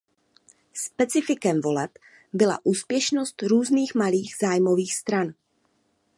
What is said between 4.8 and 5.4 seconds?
stran.